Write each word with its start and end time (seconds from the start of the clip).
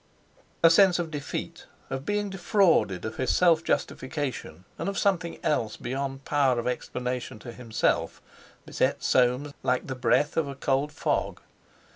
A 0.63 0.71
sense 0.71 0.97
of 0.97 1.11
defeat—of 1.11 2.07
being 2.07 2.31
defrauded 2.31 3.05
of 3.05 3.17
his 3.17 3.29
self 3.35 3.63
justification, 3.63 4.65
and 4.79 4.89
of 4.89 4.97
something 4.97 5.37
else 5.43 5.77
beyond 5.77 6.25
power 6.25 6.57
of 6.57 6.65
explanation 6.65 7.37
to 7.37 7.51
himself, 7.51 8.19
beset 8.65 9.03
Soames 9.03 9.53
like 9.61 9.85
the 9.85 9.93
breath 9.93 10.37
of 10.37 10.47
a 10.47 10.55
cold 10.55 10.91
fog. 10.91 11.39